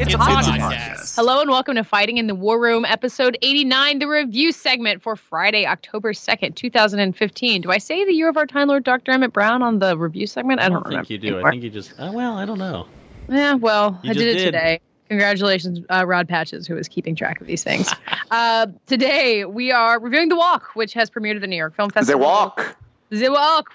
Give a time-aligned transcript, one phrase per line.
[0.00, 1.16] It's, a podcast.
[1.16, 5.16] Hello and welcome to Fighting in the War Room, episode 89, the review segment for
[5.16, 7.62] Friday, October 2nd, 2015.
[7.62, 9.10] Do I say the year of our Time Lord Dr.
[9.10, 10.60] Emmett Brown on the review segment?
[10.60, 11.26] I, I don't, don't think you do.
[11.28, 11.48] anymore.
[11.48, 11.98] I think you just.
[11.98, 12.86] Uh, well, I don't know.
[13.28, 14.44] Yeah, well, You I did it did.
[14.44, 14.80] today.
[15.08, 17.92] Congratulations, uh, Rod Patches, who is keeping track of these things.
[18.30, 21.90] uh, today, we are reviewing The Walk, which has premiered at the New York Film
[21.90, 22.20] Festival.
[22.20, 22.76] The Walk.
[23.10, 23.16] We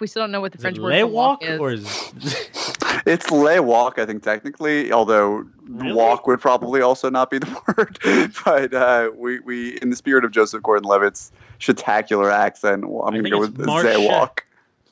[0.07, 1.59] still don't know what the Is French word lay for walk walk is.
[1.59, 2.13] or is
[3.05, 5.93] It's lay walk, I think technically, although Really?
[5.93, 7.99] walk would probably also not be the word.
[8.45, 13.23] but uh, we, we, in the spirit of Joseph Gordon-Levitt's spectacular accent, well, I'm going
[13.25, 13.83] to go with marche.
[13.85, 14.45] they walk.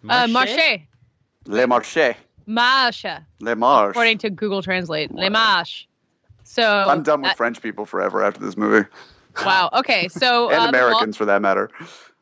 [0.09, 0.81] Uh, Marche?
[1.45, 2.15] Le marché.
[2.47, 3.05] Marche.
[3.39, 3.91] Le marche.
[3.91, 5.11] According to Google Translate.
[5.13, 5.87] le marche.
[6.43, 8.87] So I'm done with uh, French people forever after this movie,
[9.45, 9.69] Wow.
[9.73, 10.07] Okay.
[10.09, 11.69] So and uh, The Walk- Americans for that matter.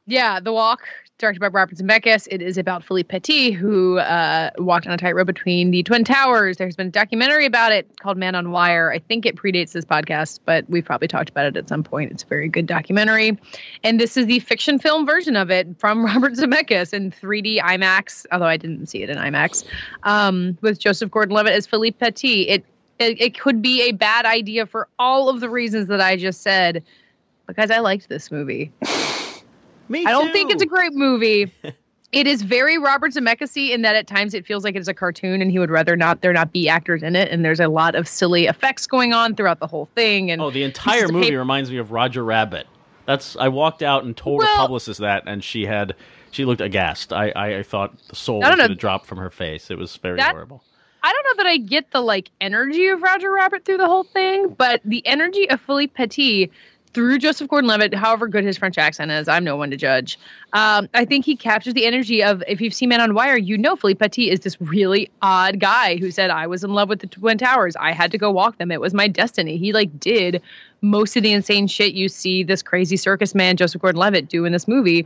[0.06, 0.82] Yeah, The Walk,
[1.20, 2.28] directed by Robert Zemeckis.
[2.32, 6.58] It is about Philippe Petit, who uh, walked on a tightrope between the Twin Towers.
[6.58, 8.92] There's been a documentary about it called Man on Wire.
[8.92, 12.12] I think it predates this podcast, but we've probably talked about it at some point.
[12.12, 13.38] It's a very good documentary.
[13.84, 18.26] And this is the fiction film version of it from Robert Zemeckis in 3D IMAX,
[18.32, 19.66] although I didn't see it in IMAX,
[20.04, 22.48] um, with Joseph Gordon Levitt as Philippe Petit.
[22.48, 22.66] It,
[22.98, 26.42] it, it could be a bad idea for all of the reasons that I just
[26.42, 26.82] said,
[27.46, 28.72] because I liked this movie.
[29.90, 31.52] Me I don't think it's a great movie.
[32.12, 34.94] it is very Robert Zemeckis in that at times it feels like it is a
[34.94, 37.30] cartoon, and he would rather not there not be actors in it.
[37.32, 40.32] And there's a lot of silly effects going on throughout the whole thing.
[40.32, 42.68] And Oh, the entire movie reminds me of Roger Rabbit.
[43.06, 43.36] That's.
[43.38, 45.96] I walked out and told Well- a publicist that, and she had.
[46.32, 47.12] She looked aghast.
[47.12, 49.72] I, I, I thought the soul was going to drop from her face.
[49.72, 50.64] It was very That- horrible.
[51.02, 54.04] I don't know that I get the like energy of Roger Rabbit through the whole
[54.04, 56.52] thing, but the energy of Philippe Petit
[56.94, 60.18] through Joseph Gordon-Levitt, however good his French accent is, I'm no one to judge.
[60.54, 63.58] Um, I think he captures the energy of if you've seen Man on Wire, you
[63.58, 67.00] know Philippe Petit is this really odd guy who said I was in love with
[67.00, 67.76] the Twin Towers.
[67.76, 68.72] I had to go walk them.
[68.72, 69.58] It was my destiny.
[69.58, 70.42] He like did
[70.82, 74.52] most of the insane shit you see this crazy circus man Joseph Gordon-Levitt do in
[74.52, 75.04] this movie,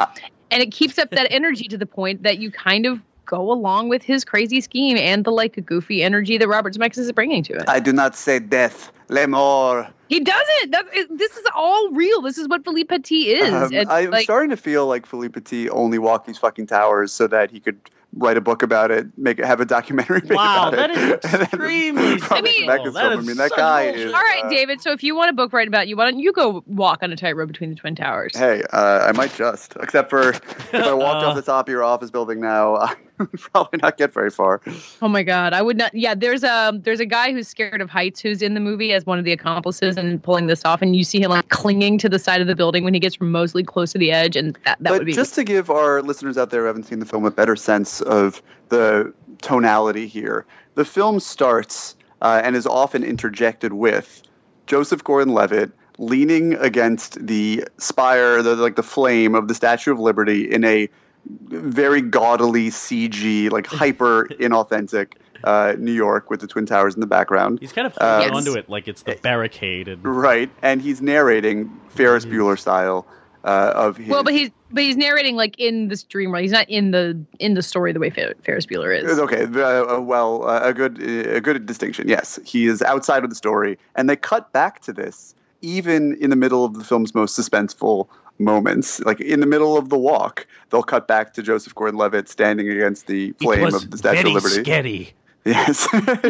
[0.51, 3.89] and it keeps up that energy to the point that you kind of go along
[3.89, 7.53] with his crazy scheme and the like goofy energy that Robert Zemeckis is bringing to
[7.53, 7.63] it.
[7.67, 8.91] I do not say death.
[9.09, 9.87] Le mort.
[10.09, 10.71] He doesn't.
[10.71, 12.21] That's, it, this is all real.
[12.21, 13.53] This is what Philippe Petit is.
[13.53, 17.11] Um, And, I'm like, starting to feel like Philippe Petit only walked these fucking towers
[17.11, 17.77] so that he could
[18.15, 21.25] write a book about it, make it, have a documentary made Wow, about that it.
[21.25, 23.05] is And extremely Robert I mean- Zemeckis Oh, that.
[23.05, 24.07] I is mean, that such guy bullshit.
[24.07, 24.13] is.
[24.13, 24.81] all right, uh, David.
[24.81, 27.11] So if you want a book written about you, why don't you go walk on
[27.11, 28.35] a tightrope between the Twin Towers?
[28.37, 29.75] Hey, uh, I might just.
[29.81, 32.97] Except for if I walked off the top of your office building now, I would
[33.37, 34.61] probably not get very far.
[35.01, 35.93] Oh my god, I would not.
[35.93, 39.05] Yeah, there's a there's a guy who's scared of heights who's in the movie as
[39.05, 42.09] one of the accomplices and pulling this off, and you see him like clinging to
[42.09, 44.77] the side of the building when he gets remotely close to the edge, and that,
[44.79, 47.05] that but would be just to give our listeners out there who haven't seen the
[47.05, 50.45] film a better sense of the tonality here,
[50.75, 54.23] the film starts uh, and is often interjected with
[54.65, 60.51] Joseph Gordon-Levitt leaning against the spire, the like the flame of the Statue of Liberty
[60.51, 60.89] in a
[61.25, 65.13] very gaudily CG, like hyper inauthentic
[65.43, 67.59] uh, New York with the Twin Towers in the background.
[67.59, 68.47] He's kind of Uh, holding Yes.
[68.47, 69.87] onto it like it's the barricade.
[69.87, 72.39] And, Right, and he's narrating Ferris Mm-hmm.
[72.39, 73.05] Bueller style
[73.43, 74.07] uh, of his.
[74.07, 76.41] well, but he's but he's narrating like in this dream world.
[76.43, 79.19] He's not in the in the story the way Fer- Ferris Bueller is.
[79.19, 82.07] Okay, uh, uh, well, uh, a good a good distinction.
[82.07, 86.29] Yes, he is outside of the story, and they cut back to this even in
[86.29, 88.07] the middle of the film's most suspenseful
[88.39, 88.99] moments.
[89.01, 93.07] Like in the middle of the walk, they'll cut back to Joseph Gordon-Levitt standing against
[93.07, 94.63] the flame of the Statue of Liberty.
[94.63, 95.13] Scary.
[95.45, 95.87] Yes,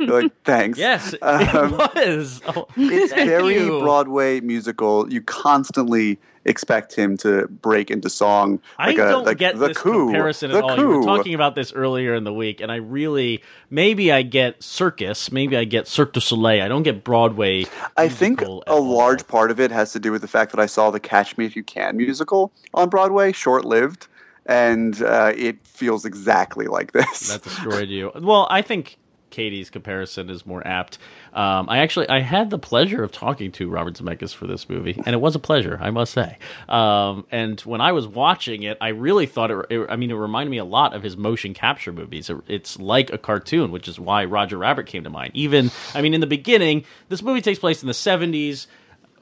[0.00, 0.76] like thanks.
[0.76, 2.40] Yes, Um, it was.
[2.48, 3.78] Oh, It's very you.
[3.80, 5.08] Broadway musical.
[5.12, 8.60] You constantly expect him to break into song.
[8.78, 10.76] I Like a, don't like get the this coup, comparison at all.
[10.76, 14.62] You were talking about this earlier in the week, and I really maybe I get
[14.62, 16.62] circus, maybe I get Cirque du Soleil.
[16.62, 17.66] I don't get Broadway.
[17.96, 20.66] I think a large part of it has to do with the fact that I
[20.66, 24.08] saw the Catch Me If You Can musical on Broadway, short lived,
[24.46, 27.28] and uh, it feels exactly like this.
[27.28, 28.10] that destroyed you.
[28.20, 28.98] Well, I think
[29.32, 30.98] Katie's comparison is more apt.
[31.32, 34.94] Um, I actually I had the pleasure of talking to Robert Zemeckis for this movie,
[35.04, 36.38] and it was a pleasure, I must say.
[36.68, 39.86] Um, and when I was watching it, I really thought it, it.
[39.90, 42.30] I mean, it reminded me a lot of his motion capture movies.
[42.30, 45.32] It- it's like a cartoon, which is why Roger Rabbit came to mind.
[45.34, 48.68] Even I mean, in the beginning, this movie takes place in the seventies.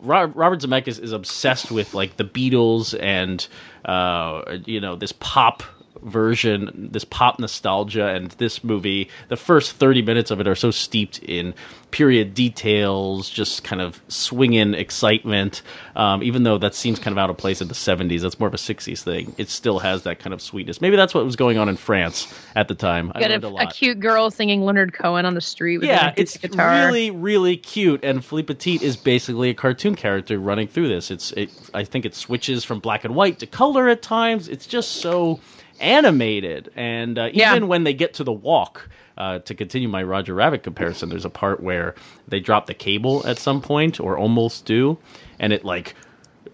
[0.02, 3.46] Robert Zemeckis is obsessed with like the Beatles and
[3.84, 5.62] uh, you know this pop
[6.02, 10.70] version, this pop nostalgia, and this movie, the first 30 minutes of it are so
[10.70, 11.55] steeped in
[11.91, 15.62] period details, just kind of swinging excitement.
[15.97, 18.49] Um, even though that seems kind of out of place in the 70s, that's more
[18.49, 19.35] of a 60s thing.
[19.38, 20.81] It still has that kind of sweetness.
[20.81, 23.12] Maybe that's what was going on in France at the time.
[23.14, 26.14] I Got a, a, a cute girl singing Leonard Cohen on the street with yeah,
[26.17, 26.87] it's guitar.
[26.87, 28.05] really, really cute.
[28.05, 31.11] And Philippe Petit is basically a cartoon character running through this.
[31.11, 34.49] It's, it, I think it switches from black and white to color at times.
[34.49, 35.41] It's just so
[35.81, 36.71] animated.
[36.77, 37.53] And uh, Yeah.
[37.55, 41.25] even when they get to the walk, uh, to continue my Roger Rabbit comparison, there's
[41.25, 41.94] a part where
[42.29, 44.99] they drop the cable at some point, or almost do,
[45.38, 45.94] and it like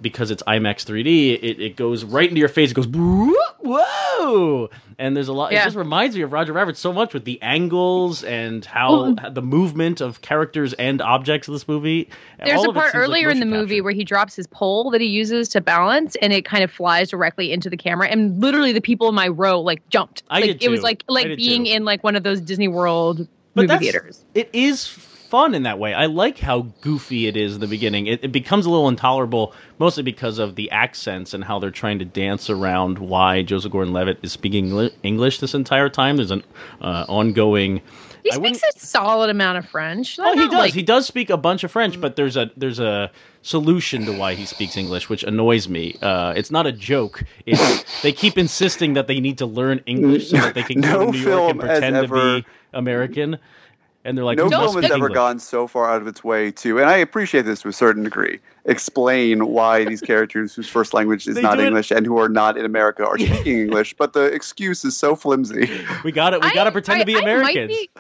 [0.01, 2.71] because it's IMAX 3D, it, it goes right into your face.
[2.71, 5.53] It goes "Whoa, and there's a lot.
[5.53, 9.43] It just reminds me of Roger Rabbit so much with the angles and how the
[9.43, 12.09] movement of characters and objects of this movie.
[12.45, 14.47] There's all a part seems like earlier in the motion movie where he drops his
[14.47, 18.09] pole that he uses to balance, and it kind of flies directly into the camera.
[18.09, 20.23] And literally, the people in my row like jumped.
[20.31, 21.71] I like did it was like like being too.
[21.71, 24.25] in like one of those Disney World But movie theaters.
[24.35, 24.97] It is
[25.29, 25.95] fun in that way.
[25.95, 28.07] I like how goofy it is in the beginning.
[28.07, 31.99] It, it becomes a little intolerable, mostly because of the accents and how they're trying
[31.99, 36.17] to dance around why Joseph Gordon-Levitt is speaking English this entire time.
[36.17, 36.43] There's an
[36.81, 37.81] uh, ongoing.
[38.25, 40.19] He speaks a solid amount of French.
[40.19, 40.53] Oh, he does.
[40.53, 43.11] like- he does speak a bunch of French, but there's a there's a
[43.43, 45.97] solution to why he speaks English, which annoys me.
[46.03, 47.23] Uh, it's not a joke.
[47.47, 51.07] It's they keep insisting that they need to learn English so that they can go
[51.07, 53.39] to New York and pretend to ever- be American.
[54.07, 56.23] And they're like, no "You film has ever English." gone so far out of its
[56.23, 60.69] way to, and I appreciate this to a certain degree, explain why these characters whose
[60.69, 63.95] first language is They not English and who are not in America are speaking English,
[63.99, 65.69] but the excuse is so flimsy.
[66.05, 66.41] We got it.
[66.41, 67.23] We got to pretend I- to be I might
[67.57, 67.69] Americans.
[67.77, 67.91] be-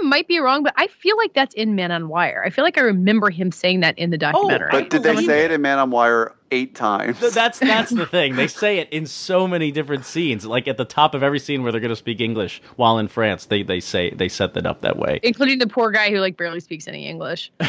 [0.00, 2.42] I might be wrong, but I feel like that's in Man on Wire.
[2.44, 4.68] I feel like I remember him saying that in the documentary.
[4.72, 5.50] Oh, But did they say it.
[5.50, 7.20] it in Man on Wire eight times?
[7.20, 8.36] Th- That's that's the thing.
[8.36, 10.44] They say it in so many different scenes.
[10.46, 13.08] Like at the top of every scene where they're going to speak English while in
[13.08, 15.20] France, they they say they set that up that way.
[15.22, 17.52] including the poor guy who like barely speaks any English.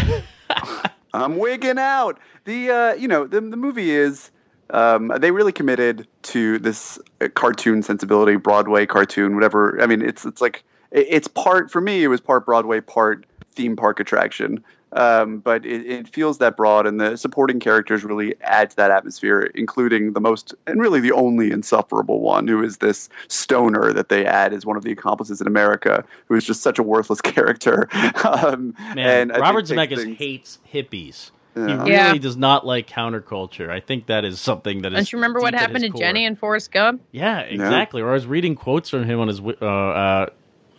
[1.13, 2.19] I'm wigging out.
[2.45, 4.31] The uh, you know the the movie is
[4.71, 9.81] um, they really committed to this uh, cartoon sensibility, Broadway cartoon, whatever.
[9.81, 10.63] I mean, it's it's like it,
[10.95, 12.03] it's part for me.
[12.03, 14.63] It was part Broadway, part theme park attraction.
[14.93, 18.91] Um, but it, it feels that broad, and the supporting characters really add to that
[18.91, 24.07] atmosphere, including the most and really the only insufferable one, who is this stoner that
[24.07, 27.19] they add as one of the accomplices in America, who is just such a worthless
[27.33, 27.89] character.
[28.25, 31.31] um, Man, and Robert Zemeckis things- hates hippies.
[31.55, 32.13] He really Yeah.
[32.17, 33.69] does not like counterculture.
[33.69, 34.97] I think that is something that is.
[34.97, 35.99] Don't you remember what happened to core.
[35.99, 37.01] Jenny and Forrest Gump?
[37.11, 38.01] Yeah, exactly.
[38.01, 39.37] Or I was reading quotes from him on his.
[39.39, 40.25] wi- Uh, uh,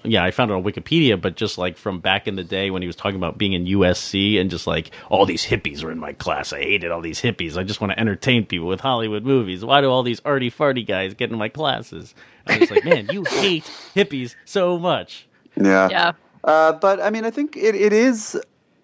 [0.04, 2.82] yeah, I found it on Wikipedia, but just like from back in the day when
[2.82, 5.98] he was talking about being in USC and just like all these hippies were in
[5.98, 6.52] my class.
[6.52, 7.56] I hated all these hippies.
[7.56, 9.64] I just want to entertain people with Hollywood movies.
[9.64, 12.14] Why do all these arty farty guys get in my classes?
[12.46, 13.64] I was like, man, you hate
[13.94, 15.26] hippies so much.
[15.56, 15.88] Yeah.
[15.90, 16.12] Yeah.
[16.44, 18.40] Uh, but I mean, I think it, it is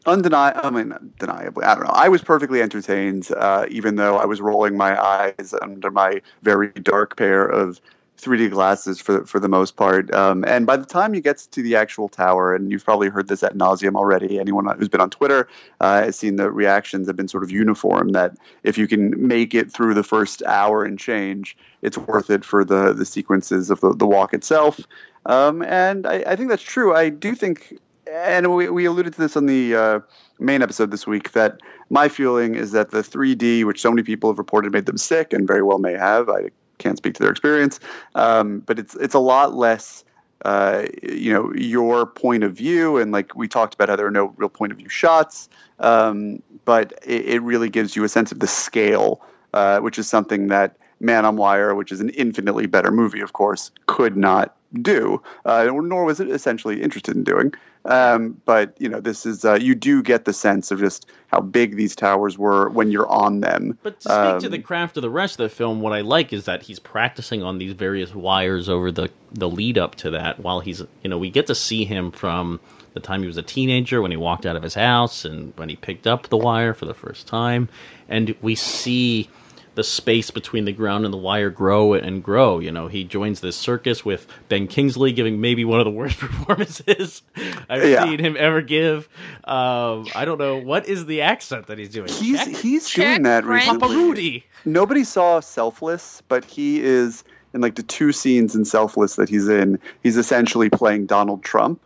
[0.07, 0.61] undeniable.
[0.65, 1.65] I mean, undeniably.
[1.65, 1.91] I don't know.
[1.93, 6.71] I was perfectly entertained, uh, even though I was rolling my eyes under my very
[6.71, 7.81] dark pair of
[8.23, 10.13] 3D glasses for for the most part.
[10.15, 13.29] Um, and by the time you get to the actual tower, and you've probably heard
[13.29, 14.39] this at nauseum already.
[14.39, 15.49] Anyone who's been on Twitter
[15.81, 18.11] uh, has seen the reactions have been sort of uniform.
[18.11, 22.45] That if you can make it through the first hour and change, it's worth it
[22.45, 24.81] for the the sequences of the, the walk itself.
[25.27, 26.95] Um, and I, I think that's true.
[26.95, 27.79] I do think,
[28.11, 30.01] and we, we alluded to this on the uh,
[30.41, 34.31] main episode this week, that my feeling is that the 3D, which so many people
[34.31, 36.51] have reported made them sick, and very well may have, I
[36.83, 37.81] can't speak to their experience,
[38.15, 40.05] um, but it's it's a lot less.
[40.45, 44.11] Uh, you know your point of view, and like we talked about, how there are
[44.11, 45.49] no real point of view shots,
[45.79, 49.21] um, but it, it really gives you a sense of the scale,
[49.55, 53.35] uh, which is something that Man on Wire, which is an infinitely better movie, of
[53.35, 57.53] course, could not do, uh, nor was it essentially interested in doing.
[57.85, 61.41] Um, but you know, this is uh, you do get the sense of just how
[61.41, 63.77] big these towers were when you're on them.
[63.83, 66.03] But to speak to Um, the craft of the rest of the film, what I
[66.03, 70.11] like is that he's practicing on these various wires over the the lead up to
[70.11, 70.39] that.
[70.39, 72.61] While he's, you know, we get to see him from
[72.95, 75.69] the time he was a teenager when he walked out of his house and when
[75.69, 77.69] he picked up the wire for the first time,
[78.09, 79.29] and we see
[79.75, 82.59] the space between the ground and the wire grow and grow.
[82.59, 86.19] You know, he joins this circus with Ben Kingsley giving maybe one of the worst
[86.21, 87.23] performances
[87.71, 88.05] I've Yeah.
[88.05, 89.09] seen him ever give.
[89.45, 92.09] Um, I don't know what is the accent that he's doing.
[92.09, 92.49] He's Czech?
[92.57, 93.63] he's Czech doing that French.
[93.65, 93.81] recently.
[93.81, 94.45] Papa Rudy.
[94.65, 97.25] Nobody saw Selfless, but he is
[97.55, 99.79] in like the two scenes in Selfless that he's in.
[100.03, 101.81] He's essentially playing Donald Trump,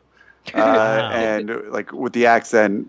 [0.49, 1.11] uh, Wow.
[1.13, 2.89] and like with the accent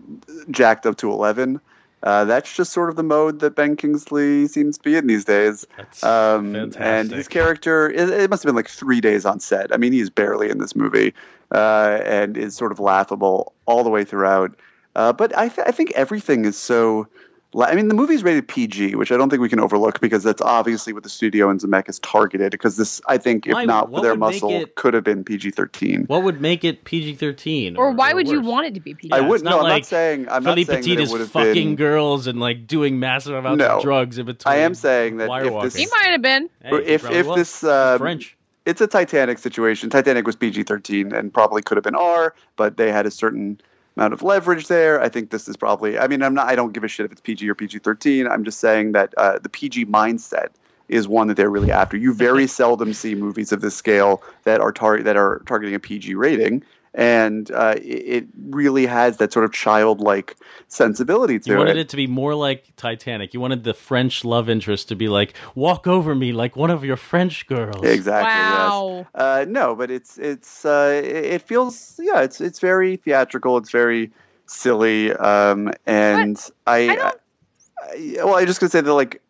[0.50, 1.60] jacked up to eleven.
[2.02, 5.24] Uh, that's just sort of the mode that Ben Kingsley seems to be in these
[5.24, 5.66] days.
[6.04, 9.74] Um, and his character, it, it must have been like three days on set.
[9.74, 11.12] I mean, he's barely in this movie
[11.52, 14.54] uh, and is sort of laughable all the way throughout.
[14.94, 17.08] Uh, but I, th- I think everything is so.
[17.52, 20.22] La- I mean, the movie's rated PG, which I don't think we can overlook because
[20.22, 22.50] that's obviously what the studio and Zemeckis targeted.
[22.52, 25.50] Because this, I think, if Why- not for their muscle, it- could have been PG
[25.52, 26.04] 13.
[26.06, 27.76] What would make it PG thirteen?
[27.76, 29.12] Or why would you want it to be PG?
[29.12, 29.34] I wouldn't.
[29.36, 30.26] it's not No, I'm not saying.
[30.30, 31.76] I'm Philippe not saying Petit that it is would have fucking been.
[31.76, 33.76] girls and like doing massive amounts No.
[33.78, 34.52] of drugs in between.
[34.54, 36.48] I am saying that if this- he might have been.
[36.62, 37.36] Hey, if probably if was.
[37.36, 38.36] this He's um, French.
[38.66, 39.90] it's a Titanic situation.
[39.90, 43.60] Titanic was PG 13 and probably could have been R, but they had a certain
[43.98, 45.02] amount of leverage there.
[45.02, 47.12] I think this is probably, I mean, I'm not, I don't give a shit if
[47.12, 48.28] it's PG or PG 13.
[48.28, 50.50] I'm just saying that uh, the PG mindset
[50.88, 51.96] is one that they're really after.
[51.96, 55.80] You very seldom see movies of this scale that are tar- that are targeting a
[55.80, 56.62] PG rating.
[56.98, 60.36] And uh, it, it really has that sort of childlike
[60.66, 61.52] sensibility to it.
[61.52, 61.80] You wanted it.
[61.82, 63.32] it to be more like Titanic.
[63.32, 66.84] You wanted the French love interest to be like, walk over me like one of
[66.84, 67.84] your French girls.
[67.84, 68.40] Exactly.
[68.40, 68.50] yes.
[68.50, 69.06] wow.
[69.14, 73.56] Uh, no, but it's it's uh, it it feels yeah, it's it's very theatrical.
[73.58, 74.10] It's very
[74.46, 76.36] silly, um, and
[76.66, 79.22] I, I don't- I- well, I just gonna say that like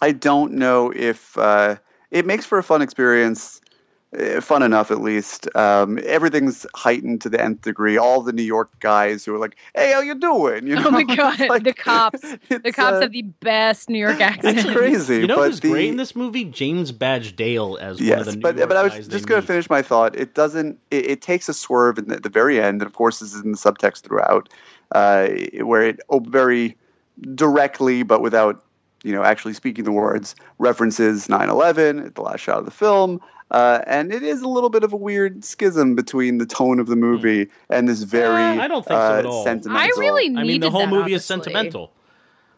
[0.00, 1.74] I don't know if uh,
[2.12, 3.60] it makes for a fun experience.
[4.18, 5.54] Uh, Fun enough, at least.
[5.56, 7.96] Um, everything's heightened to the nth degree.
[7.96, 10.90] All the New York guys who are like, "Hey, how you doing?" You know, Oh
[10.90, 12.20] my god, Like, the cops.
[12.48, 14.58] The cops uh, have the best New York accent.
[14.58, 15.16] It's crazy.
[15.20, 16.44] You know but who's the, great in this movie?
[16.44, 19.26] James Badge Dale as one of the New but York but I was guys just
[19.26, 20.16] going to finish my thought.
[20.16, 20.78] It doesn't.
[20.90, 23.34] It, it takes a swerve in the, at the very end, and of course, this
[23.34, 24.48] is in the subtext throughout,
[24.92, 25.28] uh,
[25.62, 26.76] where it oh, very
[27.34, 28.64] directly, but without
[29.04, 33.20] you know actually speaking the words, references 9/11 at the last shot of the film.
[33.50, 36.86] Uh, and it is a little bit of a weird schism between the tone of
[36.88, 39.44] the movie and this very Uh, I don't think so uh, at all.
[39.44, 39.80] sentimental.
[39.80, 41.92] I really needed I mean, the whole that, movie is sentimental.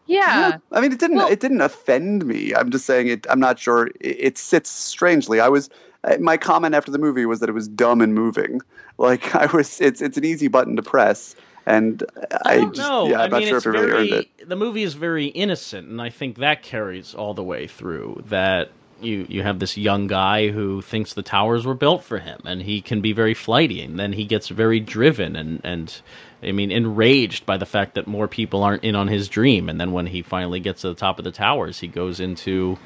[0.07, 0.49] Yeah.
[0.49, 1.17] Yeah, I mean, it didn't.
[1.17, 2.53] Well- it didn't offend me.
[2.55, 3.27] I'm just saying it.
[3.29, 3.87] I'm not sure.
[3.99, 5.39] It, it sits strangely.
[5.41, 5.69] I was.
[6.05, 8.61] uh, My comment after the movie was that it was dumb and moving.
[8.97, 9.81] Like I was.
[9.81, 11.35] It's it's an easy button to press,
[11.67, 13.09] and I, I don't just, know.
[13.09, 14.49] Yeah, I I'm not mean, sure if it really very, earned it.
[14.49, 18.23] The movie is very innocent, and I think that carries all the way through.
[18.29, 18.71] That
[19.01, 22.61] you you have this young guy who thinks the towers were built for him, and
[22.61, 26.01] he can be very flighty, and then he gets very driven and and.
[26.43, 29.81] I mean, enraged by the fact that more people aren't in on his dream, and
[29.81, 32.77] then when he finally gets to the top of the towers, he goes into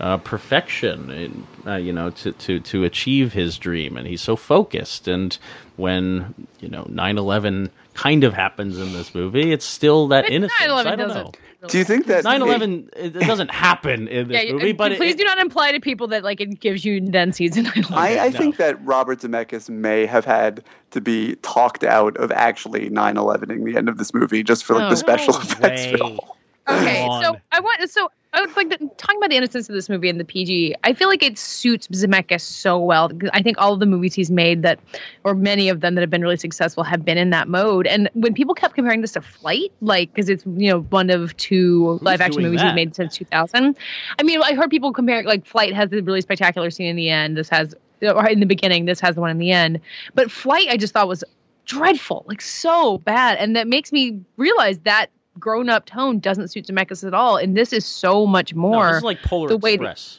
[0.00, 3.96] uh, perfection, in, uh, you know, to, to, to achieve his dream.
[3.96, 5.08] And he's so focused.
[5.08, 5.36] And
[5.76, 10.32] when, you know, 9 11 kind of happens in this movie, it's still that But
[10.32, 10.60] innocence.
[10.60, 11.14] 9/11 I don't know.
[11.14, 11.38] doesn't.
[11.68, 14.92] Do you think that 9 11, it, it doesn't happen in this Yeah, movie, but
[14.96, 17.72] please it- do not imply to people that like it gives you then season 9
[17.90, 18.38] I, I no.
[18.38, 20.62] think that Robert Zemeckis may have had
[20.92, 24.82] to be talked out of actually 9/11ing the end of this movie just for like
[24.82, 24.88] No.
[24.90, 24.96] the oh.
[24.96, 25.86] special No effects.
[25.86, 25.96] way.
[25.96, 26.20] film.
[26.68, 27.36] Okay, so.
[27.52, 30.20] I want so I would like the, talking about the innocence of this movie and
[30.20, 30.74] the PG.
[30.84, 33.10] I feel like it suits Zemeckis so well.
[33.32, 34.78] I think all of the movies he's made that,
[35.24, 37.86] or many of them that have been really successful, have been in that mode.
[37.86, 41.34] And when people kept comparing this to Flight, like because it's you know one of
[41.38, 42.68] two live action movies that?
[42.68, 43.74] he's made since 2000.
[44.18, 47.08] I mean, I heard people compare like Flight has the really spectacular scene in the
[47.08, 47.38] end.
[47.38, 48.84] This has or in the beginning.
[48.84, 49.80] This has the one in the end.
[50.14, 51.24] But Flight, I just thought was
[51.64, 56.66] dreadful, like so bad, and that makes me realize that grown up tone doesn't suit
[56.66, 58.86] Zemeckis at all, and this is so much No, more.
[58.88, 60.18] this is like Polar the way that-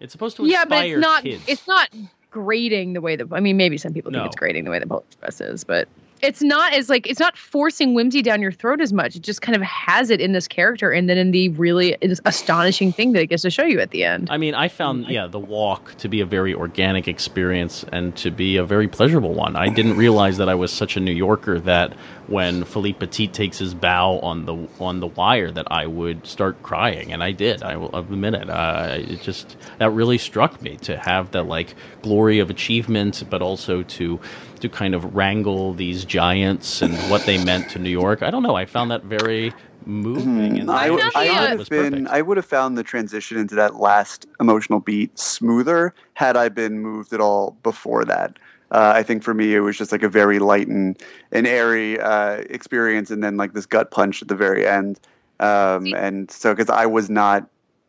[0.00, 1.22] it's supposed to yeah, but inspire it's not.
[1.22, 1.44] kids.
[1.46, 1.88] It's not
[2.30, 3.28] grading the way that.
[3.32, 5.88] I mean, maybe some people think it's grading the way that Polar Express is, but
[6.24, 9.16] it's not as like it's not forcing whimsy down your throat as much.
[9.16, 12.92] It just kind of has it in this character, and then in the really astonishing
[12.92, 14.28] thing that it gets to show you at the end.
[14.30, 18.30] I mean, I found yeah the walk to be a very organic experience and to
[18.30, 19.56] be a very pleasurable one.
[19.56, 21.92] I didn't realize that I was such a New Yorker that
[22.26, 26.62] when Philippe Petit takes his bow on the on the wire that I would start
[26.62, 27.62] crying, and I did.
[27.62, 28.48] I will admit it.
[28.48, 33.42] Uh, it just that really struck me to have that like glory of achievement, but
[33.42, 34.20] also to
[34.60, 38.22] to kind of wrangle these giants and what they meant to New York.
[38.22, 38.54] I don't know.
[38.54, 39.52] I found that very
[39.84, 40.58] moving.
[40.60, 42.06] And I, I would- thought I the, would it have been.
[42.08, 46.78] I would have found the transition into that last emotional beat smoother had I been
[46.78, 48.38] moved at all before that.
[48.70, 50.96] Uh, I think for me it was just like a very light and,
[51.32, 55.00] and airy uh, experience, and then like this gut punch at the very end.
[55.40, 57.48] Um, and so because I was not,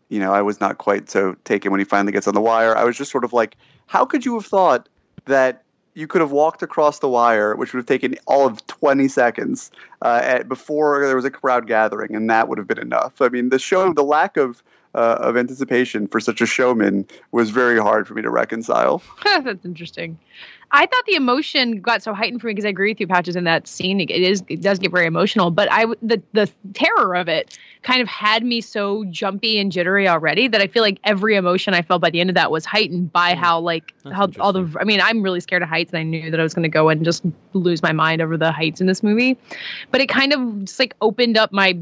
[0.09, 2.75] you know, I was not quite so taken when he finally gets on the wire.
[2.75, 3.55] I was just sort of like,
[3.87, 4.89] how could you have thought
[5.25, 5.63] that
[5.95, 9.71] you could have walked across the wire, which would have taken all of 20 seconds
[10.01, 13.21] uh, at, before there was a crowd gathering, and that would have been enough.
[13.21, 14.61] I mean, the show, the lack of
[14.93, 19.01] uh, of anticipation for such a showman was very hard for me to reconcile.
[19.25, 20.17] That's interesting.
[20.71, 23.35] I thought the emotion got so heightened for me because I agree with you, Patches,
[23.35, 23.99] in that scene.
[23.99, 28.01] It is it does get very emotional, but I the the terror of it kind
[28.01, 31.81] of had me so jumpy and jittery already that I feel like every emotion I
[31.81, 33.37] felt by the end of that was heightened by mm.
[33.37, 36.03] how like That's how all the I mean I'm really scared of heights and I
[36.03, 38.81] knew that I was going to go and just lose my mind over the heights
[38.81, 39.37] in this movie,
[39.91, 41.77] but it kind of just like opened up my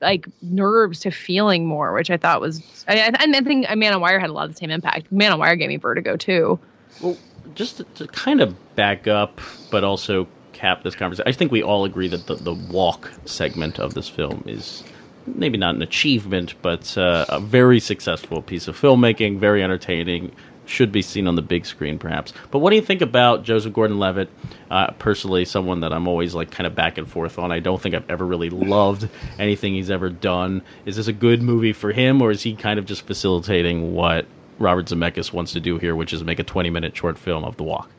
[0.00, 4.00] like nerves to feeling more, which I thought was I, I, I think Man on
[4.00, 5.10] Wire had a lot of the same impact.
[5.10, 6.58] Man on Wire gave me vertigo too.
[7.00, 7.16] Well,
[7.54, 11.84] just to, kind of back up, but also cap this conversation, I think we all
[11.84, 14.84] agree that the, the walk segment of this film is
[15.26, 20.32] maybe not an achievement, but uh, a very successful piece of filmmaking, very entertaining.
[20.66, 22.32] Should be seen on the big screen, perhaps.
[22.50, 24.30] But what do you think about Joseph Gordon-Levitt?
[24.70, 27.52] Uh, personally, someone that I'm always like kind of back and forth on.
[27.52, 29.06] I don't think I've ever really loved
[29.38, 30.62] anything he's ever done.
[30.86, 34.24] Is this a good movie for him, or is he kind of just facilitating what
[34.58, 37.56] Robert Zemeckis wants to do here, which is make a 20 minute short film of
[37.56, 37.90] the walk.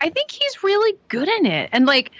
[0.00, 1.68] I think he's really good in it.
[1.72, 2.10] And like,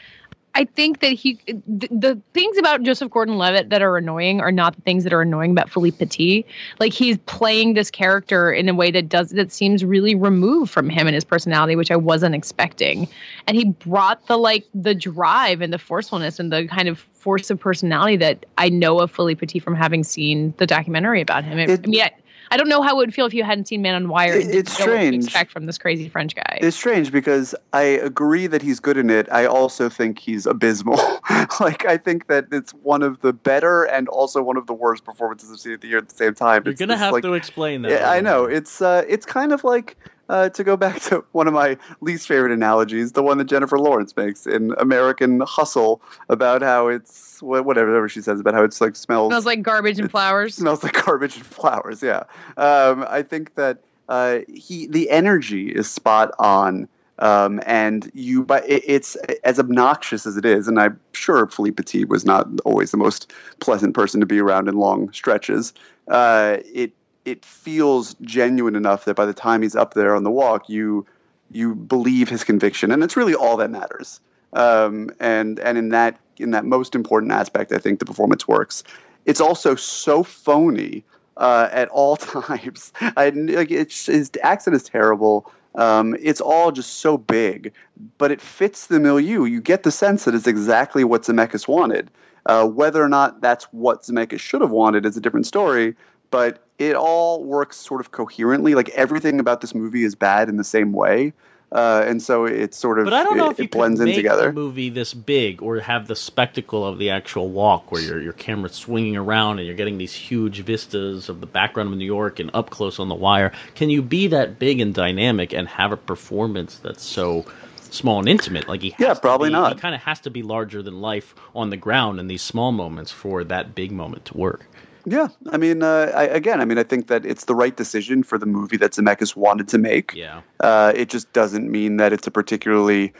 [0.54, 4.52] I think that he, the, the things about Joseph Gordon Levitt that are annoying are
[4.52, 6.44] not the things that are annoying about Philippe Petit.
[6.78, 10.90] Like, he's playing this character in a way that does, that seems really removed from
[10.90, 13.08] him and his personality, which I wasn't expecting.
[13.46, 17.50] And he brought the, like, the drive and the forcefulness and the kind of force
[17.50, 21.58] of personality that I know of Philippe Petit from having seen the documentary about him.
[21.58, 22.10] It, It- I mean, I,
[22.52, 24.34] I don't know how it would feel if you hadn't seen Man on Wire.
[24.34, 25.24] and It- it's know what to strange.
[25.24, 26.58] expect from this crazy French guy.
[26.60, 29.26] It's strange because I agree that he's good in it.
[29.32, 31.00] I also think he's abysmal.
[31.60, 35.04] like I think that it's one of the better and also one of the worst
[35.04, 36.62] performances I've seen of the year at the same time.
[36.66, 37.90] You're It's gonna this, have like, to explain that.
[37.90, 38.44] Yeah, I know.
[38.44, 39.96] It's uh, it's kind of like
[40.28, 43.78] uh, to go back to one of my least favorite analogies, the one that Jennifer
[43.78, 48.94] Lawrence makes in American Hustle about how it's whatever she says about how it's like
[48.94, 50.54] smells smells like garbage and flowers.
[50.54, 52.02] smells like garbage and flowers.
[52.02, 52.24] Yeah,
[52.56, 56.88] um, I think that uh, he the energy is spot on.
[57.18, 59.14] Um, and you, but it, it's
[59.44, 63.32] as obnoxious as it is, and I'm sure Philippe Petit was not always the most
[63.60, 65.72] pleasant person to be around in long stretches.
[66.08, 66.92] Uh, it
[67.24, 71.06] it feels genuine enough that by the time he's up there on the walk, you
[71.50, 74.20] you believe his conviction, and it's really all that matters.
[74.52, 78.84] Um, and and in that in that most important aspect, I think the performance works.
[79.24, 81.04] It's also so phony
[81.36, 82.92] uh, at all times.
[83.00, 85.50] I like it's his accent is terrible.
[85.74, 87.72] Um, it's all just so big,
[88.18, 89.44] but it fits the milieu.
[89.44, 92.10] You get the sense that it's exactly what Zemeckis wanted.
[92.44, 95.94] Uh, whether or not that's what Zemeckis should have wanted is a different story,
[96.30, 98.74] but it all works sort of coherently.
[98.74, 101.32] Like everything about this movie is bad in the same way.
[101.70, 103.98] Uh, and so it's sort of But I don't know it, if you it blends
[103.98, 104.50] in make together.
[104.50, 108.34] a movie this big or have the spectacle of the actual walk where your your
[108.34, 112.38] camera's swinging around and you're getting these huge vistas of the background of New York
[112.40, 113.52] and up close on the wire.
[113.74, 117.46] Can you be that big and dynamic and have a performance that's so
[117.90, 118.68] small and intimate?
[118.68, 119.72] Like he has Yeah, to probably be- not.
[119.74, 122.70] He kind of has to be larger than life on the ground in these small
[122.72, 124.66] moments for that big moment to work.
[125.04, 128.22] Yeah, I mean, uh, I, again, I mean, I think that it's the right decision
[128.22, 130.14] for the movie that Zemeckis wanted to make.
[130.14, 130.42] Yeah.
[130.60, 133.12] Uh, it just doesn't mean that it's a particularly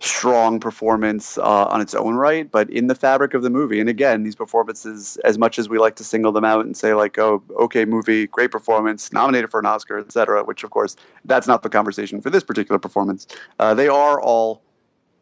[0.00, 3.80] strong performance uh, on its own right, but in the fabric of the movie.
[3.80, 6.94] And again, these performances, as much as we like to single them out and say
[6.94, 11.46] like, "Oh, okay, movie, great performance, nominated for an Oscar, etc." Which, of course, that's
[11.46, 13.26] not the conversation for this particular performance.
[13.58, 14.62] Uh, they are all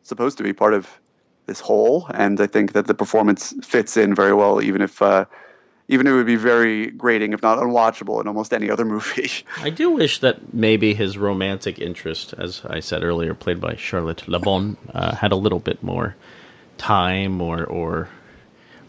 [0.03, 0.89] supposed to be part of
[1.47, 5.01] this whole, and I think that the performance fits in very well, even if.
[5.89, 9.31] Even it would be very grating, if not unwatchable, in almost any other movie.
[9.59, 14.27] I do wish that maybe his romantic interest, as I said earlier, played by Charlotte
[14.27, 16.17] Le Bon, uh, had a little bit more
[16.79, 18.09] time or or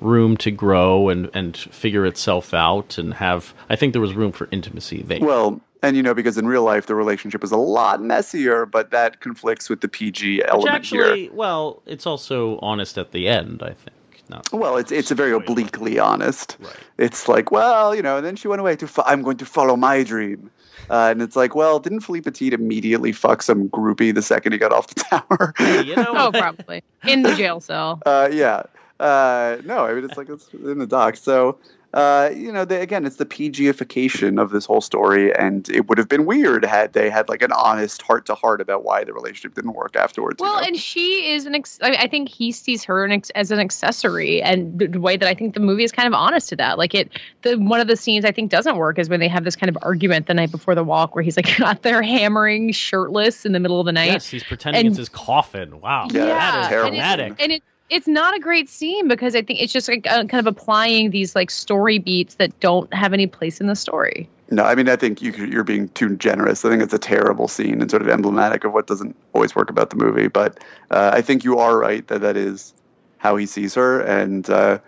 [0.02, 3.54] room to grow and and figure itself out and have.
[3.70, 5.20] I think there was room for intimacy there.
[5.22, 8.92] Well, and you know, because in real life the relationship is a lot messier, but
[8.92, 11.32] that conflicts with the PG Which element actually, here.
[11.34, 13.62] well, it's also honest at the end.
[13.62, 13.92] I think.
[14.30, 15.44] Not Well, it's it's a very Spoiler.
[15.44, 16.58] obliquely honest.
[16.60, 16.76] Right.
[16.98, 18.88] It's like, well, you know, and then she went away to.
[18.88, 20.50] Fo- I'm going to follow my dream,
[20.90, 24.58] uh, and it's like, well, didn't Philippe Petit immediately fuck some groupie the second he
[24.58, 25.54] got off the tower?
[25.58, 28.02] Hey, you know, Oh, probably in the jail cell.
[28.06, 28.64] uh, yeah.
[29.00, 31.18] Uh, no, I mean it's like it's in the dock.
[31.18, 31.60] So
[31.94, 35.98] uh, you know, they, again, it's the PGification of this whole story, and it would
[35.98, 39.14] have been weird had they had like an honest heart to heart about why the
[39.14, 40.38] relationship didn't work afterwards.
[40.40, 40.68] you Well, know?
[40.68, 41.56] and she is an.
[41.56, 44.88] Ex- I, mean, I think he sees her an ex- as an accessory, and the,
[44.88, 46.78] the way that I think the movie is kind of honest to that.
[46.78, 47.10] Like it,
[47.44, 49.70] the one of the scenes I think doesn't work is when they have this kind
[49.70, 53.54] of argument the night before the walk, where he's like out there hammering shirtless in
[53.54, 54.12] the middle of the night.
[54.12, 55.80] yes, he's pretending And- it's his coffin.
[55.82, 56.88] Wow, Yeah, that is terrible.
[56.88, 57.36] and it, dramatic.
[57.44, 60.46] and it it's not a great scene because I think it's just like uh, kind
[60.46, 64.30] of applying these like story beats that don't have any place in the story.
[64.50, 66.64] No, I mean I think you, you're being too generous.
[66.64, 69.70] I think it's a terrible scene and sort of emblematic of what doesn't always work
[69.70, 70.28] about the movie.
[70.28, 70.60] But
[70.92, 72.74] uh, I think you are right that that is
[73.18, 74.80] how he sees her, and uh,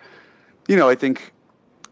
[0.67, 1.33] you know I think.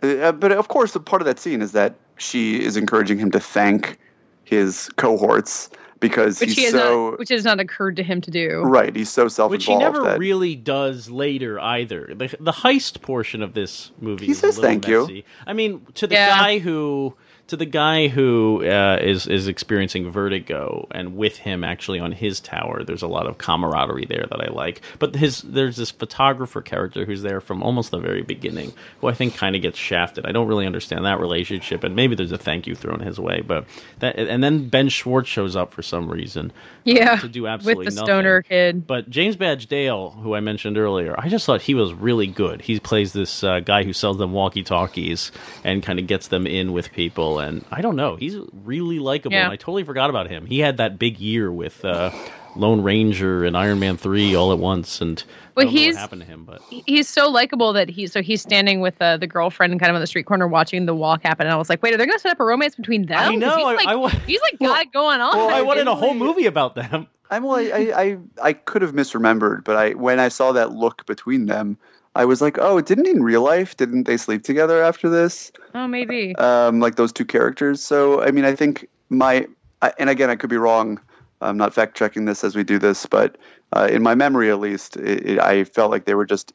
[0.03, 3.39] Uh, but of course, part of that scene is that she is encouraging him to
[3.39, 3.97] thank
[4.43, 8.31] his cohorts because Which he's has so not, which has not occurred to him to
[8.31, 8.62] do.
[8.62, 8.95] right.
[8.95, 12.13] He's so self-involved Which he never that really does later either.
[12.15, 15.01] The, the heist portion of this movie He is says a little thank you.
[15.01, 15.25] messy.
[15.45, 16.38] I mean, to the Yeah.
[16.38, 17.15] guy who
[17.47, 22.39] to the guy who uh, is is experiencing vertigo, and with him actually on his
[22.39, 24.81] tower, there's a lot of camaraderie there that I like.
[24.99, 29.13] But his there's this photographer character who's there from almost the very beginning, who I
[29.13, 30.25] think kind of gets shafted.
[30.25, 33.41] I don't really understand that relationship, and maybe there's a thank you thrown his way.
[33.45, 33.65] But
[33.99, 36.51] that and then Ben Schwartz shows up for some reason.
[36.51, 38.05] uh, Yeah, to do absolutely with the nothing.
[38.07, 38.88] stoner kid.
[38.88, 42.62] But James Badge Dale, who I mentioned earlier, I just thought he was really good.
[42.62, 45.31] He plays this uh, guy who sells them walkie talkies
[45.63, 47.37] and kind of gets them in with people.
[47.39, 49.36] And I don't know, he's really likable.
[49.36, 49.43] Yeah.
[49.45, 50.45] And I totally forgot about him.
[50.45, 52.12] He had that big year with uh,
[52.56, 55.02] Lone Ranger and Iron Man 3 all at once.
[55.02, 55.23] And
[55.56, 56.43] Well, I don't know he's- what happened to him.
[56.45, 59.95] But He's so likable that he so he's standing with uh, the girlfriend kind of
[59.95, 61.45] on the street corner watching the walk happen.
[61.47, 63.17] And I was like, wait, are they going to set up a romance between them?
[63.17, 65.36] I 'Cause know, He's I- like, I wa- he's like got it going on.
[65.38, 67.08] well, I wanted a whole didn't movie about them.
[67.30, 70.71] I'm well, I, I, I, I could have misremembered, but I when I saw that
[70.71, 71.78] look between them,
[72.17, 75.51] I was like, oh, didn't in real life didn't they sleep together after this?
[75.75, 76.36] oh, maybe.
[76.36, 77.84] Um, like those two characters.
[77.84, 79.47] So I mean, I think my
[79.84, 80.99] I, and again, I could be wrong.
[81.41, 83.38] I'm not fact checking this as we do this, but
[83.75, 86.53] uh, in my memory, at least, it, it, I felt like they were just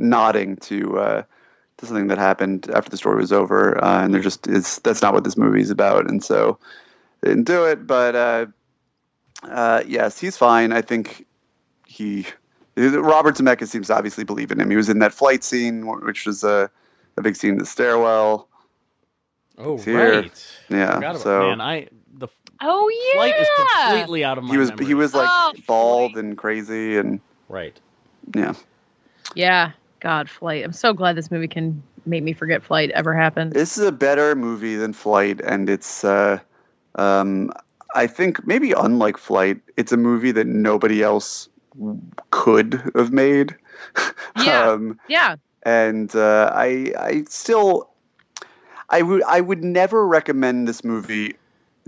[0.00, 1.22] nodding to uh,
[1.76, 5.02] to something that happened after the story was over, uh, and they're just it's that's
[5.02, 6.58] not what this movie is about, and so
[7.20, 7.86] they didn't do it.
[7.86, 8.46] But uh,
[9.44, 10.72] uh, yes, he's fine.
[10.72, 11.26] I think
[11.86, 12.26] he
[12.76, 14.68] Robert Zemeckis seems to obviously believe in him.
[14.70, 16.70] He was in that flight scene, which was a
[17.16, 18.48] a big scene in the stairwell.
[19.58, 20.20] Oh, here.
[20.20, 20.56] right.
[20.68, 22.28] Yeah, Forgot so- Man, I, the
[22.60, 23.14] oh, yeah.
[23.14, 23.48] flight is
[23.86, 24.84] completely out of my he was memory.
[24.86, 26.24] he was like Oh, bald Floyd.
[26.24, 27.78] and crazy and Right.
[28.34, 28.52] yeah.
[29.34, 29.70] Yeah.
[30.00, 30.62] God, Flight.
[30.62, 33.52] I'm so glad this movie can make me forget Flight ever happened.
[33.54, 36.38] This is a better movie than Flight, and it's uh,
[36.96, 37.50] um,
[37.94, 41.48] I think maybe unlike Flight, it's a movie that nobody else
[42.30, 43.56] could have made.
[44.42, 44.70] Yeah.
[44.70, 45.36] um, yeah.
[45.62, 47.90] and uh, I I still
[48.90, 51.36] I would I would never recommend this movie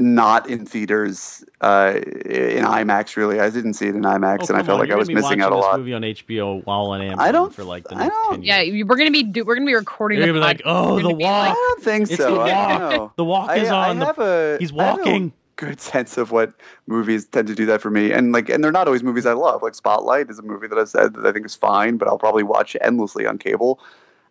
[0.01, 3.17] not in theaters uh, in IMAX.
[3.17, 4.99] Really, I didn't see it in IMAX, Oh, and I felt on, like you're I
[4.99, 5.79] was be missing out a watching this lot.
[5.81, 8.43] movie on HBO while on Amazon I don't- for like the I next don't- 10
[8.45, 8.77] Yeah, years.
[8.77, 10.19] you- we're gonna be do, we're gonna be recording.
[10.19, 11.57] You're gonna be like, oh, the gonna be I walk.
[11.57, 12.17] don't think so.
[12.17, 12.81] the I walk.
[12.81, 13.13] don't know.
[13.17, 14.03] The walk is I, on.
[14.03, 15.33] I the, a, he's I have a walking.
[15.59, 16.55] Good sense of what
[16.87, 19.35] movies tend to do that for me, and like, and they're not always movies I
[19.35, 19.63] love.
[19.63, 22.19] Like Spotlight is a movie that I said that I think is fine, but I'll
[22.19, 23.79] probably watch endlessly on cable.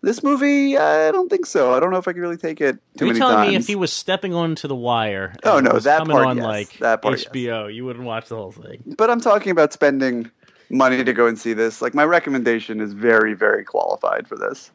[0.01, 1.73] This movie, I don't think so.
[1.73, 3.49] I don't know if I can really take it too Are you many telling times.
[3.49, 5.33] me if he was stepping onto the wire?
[5.33, 6.45] and Oh, no, that coming part, on yes.
[6.45, 7.25] like That part, yes.
[7.29, 8.83] HBO, you wouldn't watch the whole thing.
[8.85, 10.29] but I'm talking about spending
[10.69, 11.81] money to go and see this.
[11.81, 14.69] Like my recommendation is very, very qualified for this.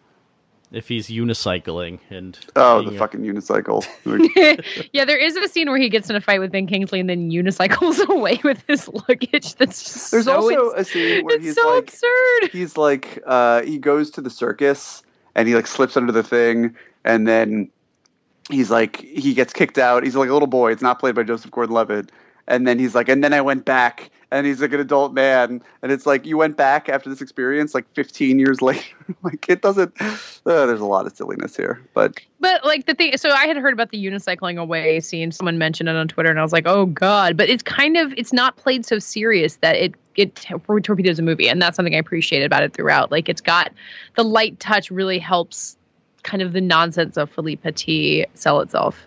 [0.73, 3.85] If he's unicycling and Oh, the a- fucking unicycle.
[4.93, 7.09] yeah, there is a scene where he gets in a fight with Ben Kingsley and
[7.11, 9.55] then unicycles away with his luggage.
[9.57, 12.51] That's just There's so also a scene where it's he's so like, absurd.
[12.53, 15.03] he's like uh he goes to the circus
[15.35, 17.71] and he like slips under the thing and then
[18.51, 21.23] he's like he gets kicked out he's like a little boy it's not played by
[21.23, 22.11] joseph gordon-levitt
[22.49, 25.63] and then he's like and then i went back and he's like an adult man
[25.83, 29.63] and it's like you went back after this experience like 15 years later like it
[29.63, 33.47] doesn't uh, there's a lot of silliness here but But like the thing, so I
[33.47, 35.31] had heard about the unicycling away scene.
[35.31, 38.13] Someone mentioned it on Twitter, and I was like, "Oh God!" But it's kind of
[38.17, 41.99] it's not played so serious that it it torpedoes a movie, and that's something I
[41.99, 43.13] appreciate about it throughout.
[43.13, 43.71] Like it's got
[44.17, 45.77] the light touch really helps
[46.25, 49.07] kind of the nonsense of Philippe Petit sell itself.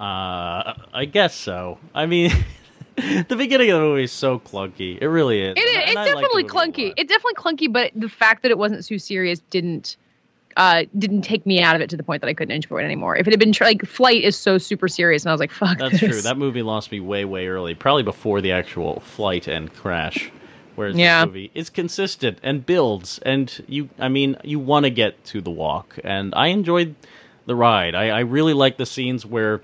[0.00, 1.78] Uh, I guess so.
[1.94, 2.32] I mean,
[2.96, 4.98] the beginning of the movie is so clunky.
[5.00, 5.54] It really is.
[5.56, 5.76] It is.
[5.90, 6.94] It's I like the definitely clunky.
[6.96, 9.96] It's definitely clunky, but the fact that it wasn't too serious didn't
[10.56, 12.84] uh didn't take me out of it to the point that I couldn't enjoy it
[12.84, 13.14] anymore.
[13.16, 15.52] If it had been tr- like Flight is so super serious, and I was like,
[15.52, 16.10] "Fuck." That's this.
[16.10, 16.20] true.
[16.22, 20.30] That movie lost me way, way early, probably before the actual flight and crash.
[20.76, 21.20] Whereas Yeah.
[21.20, 25.42] this movie is consistent and builds, and you, I mean, you want to get to
[25.42, 26.94] the walk, and I enjoyed
[27.44, 27.94] the ride.
[27.94, 29.60] I, I really like the scenes where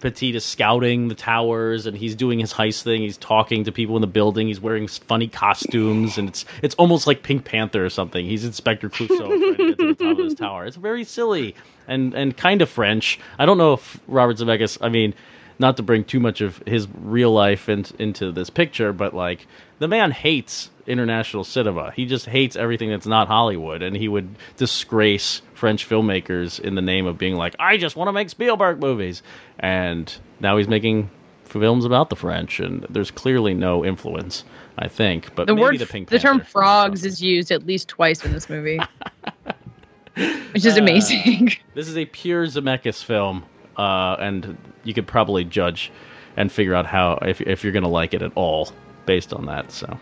[0.00, 3.02] Petit is scouting the towers, and he's doing his heist thing.
[3.02, 4.46] He's talking to people in the building.
[4.46, 8.24] He's wearing funny costumes, and it's it's almost like Pink Panther or something.
[8.24, 10.66] He's Inspector Clouseau trying to get to the top of this tower.
[10.66, 11.54] It's very silly
[11.88, 13.18] and and kind of French.
[13.38, 14.78] I don't know if Robert Zemeckis.
[14.80, 15.14] I mean
[15.58, 19.46] not to bring too much of his real life in, into this picture, but like
[19.78, 21.92] the man hates international cinema.
[21.94, 26.82] He just hates everything that's not Hollywood, and he would disgrace French filmmakers in the
[26.82, 29.22] name of being like, "I just want to make Spielberg movies,"
[29.58, 31.10] and now he's making
[31.44, 34.44] films about the French, and there's clearly no influence.
[34.80, 37.88] I think, but the maybe word the Pink the term frogs is used at least
[37.88, 38.78] twice in this movie,
[40.52, 41.52] which is Uh, amazing.
[41.74, 43.44] This is a pure Zemeckis film,
[43.76, 45.90] uh, and you could probably judge
[46.36, 48.70] and figure out how if if you're going to like it at all
[49.08, 49.72] based on that.
[49.72, 49.98] So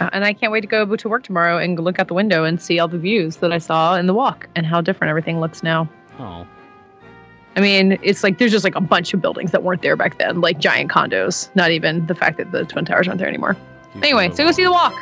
[0.00, 2.42] uh, and I can't wait to go to work tomorrow and look out the window
[2.42, 5.40] and see all the views that I saw in the walk and how different everything
[5.40, 5.88] looks now.
[6.18, 6.46] oh,
[7.56, 10.18] I mean, it's like there's just like a bunch of buildings that weren't there back
[10.18, 11.54] then, like giant condos.
[11.54, 13.56] Not even the fact that the twin towers aren't there anymore.
[13.96, 14.94] Anyway, so go see the walk.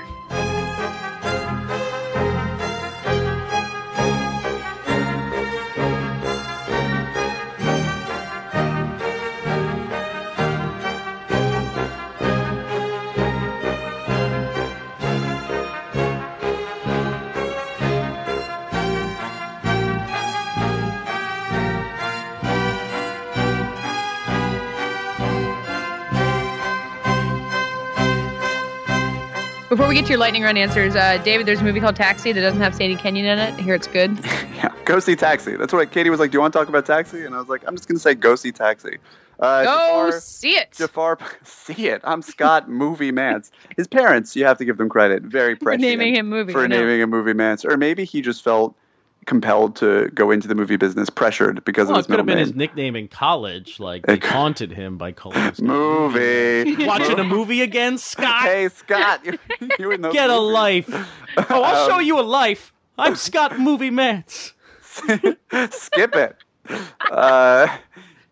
[29.73, 32.31] Before we get to your lightning round answers, uh, David, there's a movie called Taxi
[32.33, 33.55] that doesn't have Sandy Kenyon in it.
[33.55, 34.19] I hear it's good.
[34.55, 35.57] Yeah, go see Taxi.
[35.57, 36.31] That's what Katie was like.
[36.31, 37.25] Do you want to talk about Taxi?
[37.25, 38.99] And I was like, I'm just going to say go see Taxi.
[39.41, 39.71] Uh, Go
[40.11, 40.73] Jafar- see it.
[40.73, 42.03] Jafar, see it.
[42.05, 43.51] I'm Scott Movie Mantz.
[43.79, 45.23] His parents, you have to give them credit.
[45.23, 46.53] Very For naming him movie.
[46.53, 48.75] for naming a movie Mantz, or maybe he just felt
[49.27, 52.27] compelled to go into the movie business, pressured because well, of it his could have
[52.27, 52.47] been name.
[52.47, 53.79] his nickname in college.
[53.81, 55.67] Like they It taunted him by calling him Scott.
[55.67, 56.85] movie.
[56.87, 58.43] Watching a movie again, Scott.
[58.43, 59.39] Hey Scott, you,
[59.79, 60.89] you in those Get a life.
[61.37, 62.73] Oh, I'll show Um, you a life.
[62.99, 64.53] I'm Scott Movie Mantz.
[64.83, 66.37] Skip it.
[67.11, 67.67] Uh,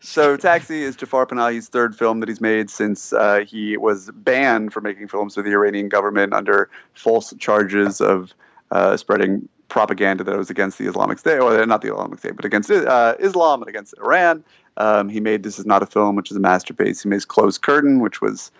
[0.00, 4.72] so, Taxi is Jafar Panahi's third film that he's made since uh, he was banned
[4.72, 8.32] from making films with the Iranian government under false charges of
[8.70, 12.44] uh, spreading propaganda that was against the Islamic State, or not the Islamic State, but
[12.44, 14.44] against uh, Islam and against Iran.
[14.76, 17.02] Um, he made This Is Not a Film, which is a masterpiece.
[17.02, 18.50] He made Closed Curtain, which was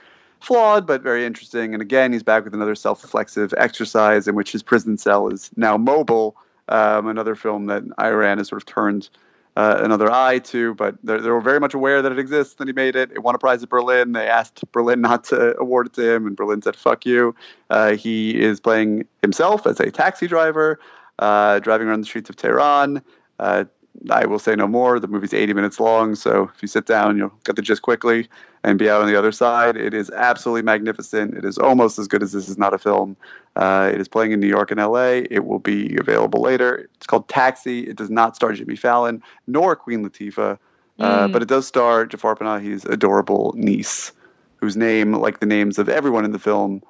[0.41, 1.75] flawed but very interesting.
[1.75, 5.77] And again, he's back with another self-reflexive exercise in which his prison cell is now
[5.77, 6.37] mobile.
[6.69, 9.09] Um, another film that Iran has sort of turned
[9.57, 12.57] uh, another eye to, but they're, they're very much aware that it exists.
[12.61, 13.11] And he made it.
[13.13, 14.13] It won a prize at Berlin.
[14.13, 17.35] They asked Berlin not to award it to him, and Berlin said, "Fuck you."
[17.69, 20.79] Uh, he is playing himself as a taxi driver,
[21.21, 23.03] uh, driving around the streets of Tehran.
[23.39, 23.65] Uh,
[24.11, 24.99] I will say no more.
[24.99, 28.29] The movie's 80 minutes long, so if you sit down, you'll get the gist quickly
[28.63, 29.77] and be out on the other side.
[29.77, 31.35] It is absolutely magnificent.
[31.35, 33.17] It is almost as good as This Is Not a Film.
[33.57, 35.23] Uh, it is playing in New York and LA.
[35.31, 36.89] It will be available later.
[36.97, 37.81] It's called Taxi.
[37.81, 40.57] It does not star Jimmy Fallon nor Queen Latifah,
[41.01, 41.33] uh, Mm.
[41.33, 44.13] but it does star Jafar Panahi's adorable niece,
[44.57, 46.83] whose name, like the names of everyone in the film,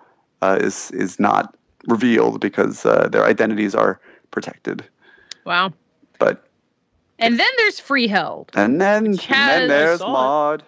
[0.43, 3.99] uh, is is not revealed because uh, their identities are
[4.31, 4.85] protected.
[5.45, 5.73] Wow.
[6.19, 6.47] But
[7.19, 8.51] And then there's Freeheld.
[8.55, 10.13] and then, and then there's I saw it.
[10.13, 10.65] Maud.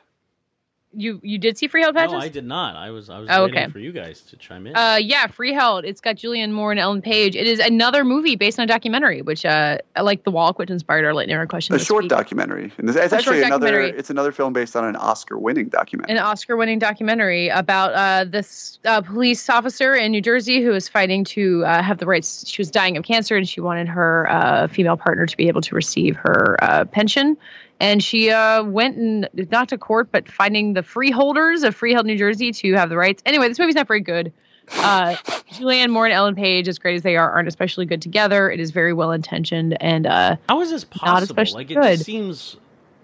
[0.95, 2.13] You you did see Freeheld Patches?
[2.13, 2.77] No, I did not.
[2.77, 3.71] I was I was Oh, waiting okay.
[3.71, 4.77] for you guys to chime in.
[4.77, 5.85] Uh, yeah, Freeheld.
[5.85, 7.35] It's got Julianne Moore and Ellen Page.
[7.35, 10.69] It is another movie based on a documentary, which uh, I like the walk, which
[10.69, 11.75] inspired our lightning round question.
[11.75, 12.11] A this short week.
[12.11, 12.73] documentary.
[12.77, 13.81] And this, it's actually another.
[13.81, 16.17] It's another film based on an Oscar-winning documentary.
[16.17, 21.25] An Oscar-winning documentary about uh, this uh, police officer in New Jersey who was fighting
[21.25, 22.47] to uh, have the rights.
[22.47, 25.63] She was dying of cancer, and she wanted her uh, female partner to be able
[25.63, 27.37] to receive her uh, pension.
[27.83, 32.17] And she uh, went and not to court, but finding the freeholders of Freehold, New
[32.17, 33.23] Jersey, to have the rights.
[33.27, 34.33] Anyway, this movie's not very good.
[34.77, 35.15] Uh,
[35.53, 38.49] Julianne Moore and Ellen Page, as great as they are, aren't especially good together.
[38.51, 41.25] It is very well intentioned, and uh, How is this possible?
[41.25, 42.01] especially Like it good.
[42.01, 42.57] seems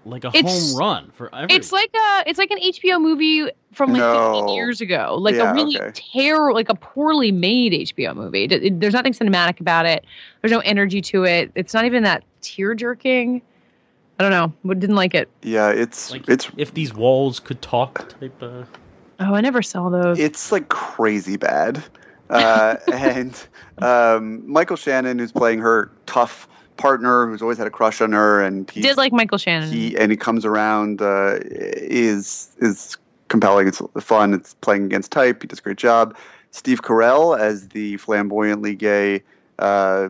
[0.05, 1.51] like a It's- home run for everyone.
[1.51, 4.33] it's like a it's like an HBO movie from like No.
[4.39, 5.91] 15 years ago, like Yeah, a really okay.
[5.93, 8.45] terrible, like a poorly made HBO movie.
[8.45, 10.05] It- it- there's nothing cinematic about it.
[10.41, 11.51] There's no energy to it.
[11.53, 13.41] It's not even that tear jerking.
[14.19, 14.31] I don't
[14.65, 14.73] know.
[14.75, 15.29] Didn't like it.
[15.41, 18.35] yeah, it's like it's if these walls could talk type.
[18.41, 18.63] Uh,
[19.21, 20.17] Oh, I never saw those.
[20.17, 21.83] it's like crazy bad.
[22.29, 23.37] Uh, and
[23.79, 28.41] um, Michael Shannon, who's playing her tough partner, who's always had a crush on her,
[28.41, 29.69] and he Did like Michael Shannon.
[29.69, 32.95] he and he comes around uh, is is
[33.27, 33.67] compelling.
[33.67, 34.33] It's fun.
[34.33, 35.41] It's playing against type.
[35.41, 36.15] He does a great job.
[36.51, 39.21] Steve Carell as the flamboyantly gay
[39.59, 40.07] uh,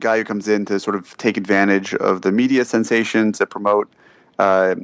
[0.00, 3.88] guy who comes in to sort of take advantage of the media sensation to promote
[4.38, 4.74] uh,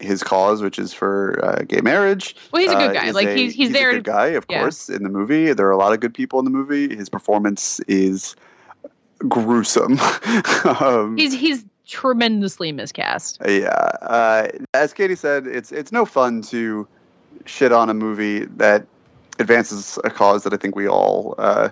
[0.00, 2.36] his cause, which is for uh, gay marriage.
[2.52, 3.06] Well, he's a good uh, guy.
[3.08, 4.60] is Like, a- he's- he's a there good guy, of yeah.
[4.60, 5.52] course, in the movie.
[5.52, 6.94] There are a lot of good people in the movie.
[6.94, 8.36] His performance is
[9.18, 9.98] gruesome.
[10.80, 13.40] um, he's he's tremendously miscast.
[13.46, 13.68] Yeah,
[14.02, 16.86] uh, as Katie said, it's it's no fun to
[17.46, 18.86] shit on a movie that
[19.38, 21.70] advances a cause that I think we all uh,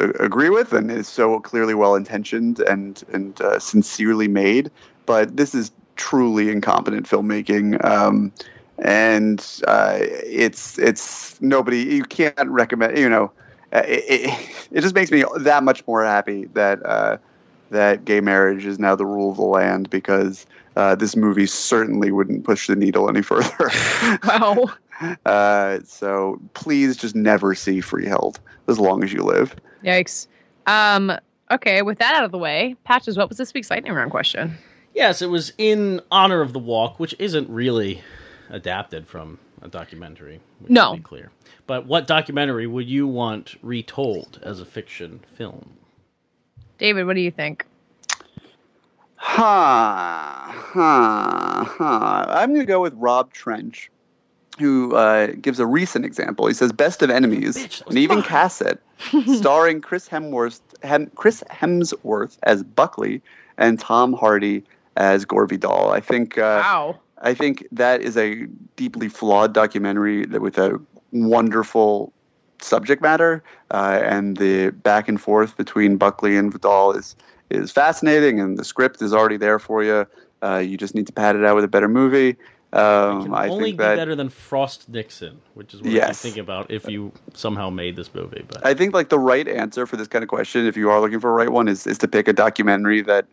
[0.00, 4.70] agree with and is so clearly well intentioned and and uh, sincerely made.
[5.06, 7.84] But this is truly incompetent filmmaking.
[7.84, 8.32] Um,
[8.78, 13.32] and uh, it's it's nobody you can't recommend you know
[13.72, 17.16] uh, it, it, it, just makes me that much more happy that uh,
[17.70, 22.12] that gay marriage is now the rule of the land because uh, this movie certainly
[22.12, 23.70] wouldn't push the needle any further.
[24.24, 24.66] wow.
[25.26, 29.54] Uh, so please just never see Freeheld as long as you live.
[29.84, 30.26] Yikes.
[30.66, 31.12] Um,
[31.50, 34.56] okay, with that out of the way, Patches, what was this week's lightning round question?
[34.94, 38.02] Yes, it was in honor of the walk, which isn't really
[38.48, 40.40] adapted from a documentary.
[40.68, 41.30] no, clear.
[41.66, 45.76] But what documentary would you want retold as a fiction film?
[46.78, 47.66] David, what do you think?
[49.16, 52.26] Ha, ha, ha.
[52.28, 53.90] I'm going to go with Rob Trench,
[54.58, 56.46] who uh, gives a recent example.
[56.46, 58.78] He says, Best of Enemies, Bitch, an even cassette,
[59.36, 63.22] starring Chris Hemsworth, Hem, Chris Hemsworth as Buckley
[63.58, 64.64] and Tom Hardy
[64.96, 65.90] as Gore Vidal.
[65.90, 66.38] I think.
[66.38, 66.98] Uh, wow.
[67.22, 68.44] I think that is a
[68.76, 70.78] deeply flawed documentary that with a
[71.12, 72.12] wonderful
[72.60, 77.16] subject matter, uh, and the back and forth between Buckley and Vidal is
[77.48, 80.06] is fascinating, and the script is already there for you.
[80.42, 82.36] Uh, you just need to pad it out with a better movie.
[82.76, 86.08] Um, I only think that, be better than Frost Nixon, which is what Yes.
[86.08, 88.44] I'm thinking about if you somehow made this movie.
[88.46, 91.00] But I think like the right answer for this kind of question, if you are
[91.00, 93.26] looking for a right one, is is to pick a documentary that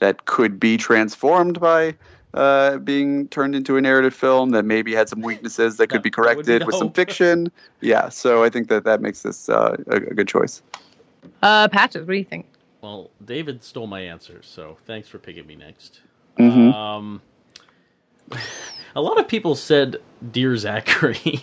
[0.00, 1.94] that could be transformed by
[2.34, 6.10] uh, being turned into a narrative film that maybe had some weaknesses that could be
[6.10, 7.50] That- that would be corrected the with some fiction.
[7.80, 10.62] Yeah, so I think that that makes this uh, a, a good choice.
[11.42, 12.46] Uh, Patches, what do you think?
[12.82, 16.00] well, David stole my answer, so thanks for picking me next.
[16.38, 16.74] Mhm.
[16.74, 17.22] Um,
[18.96, 19.96] a lot of people said
[20.32, 21.40] Dear Zachary,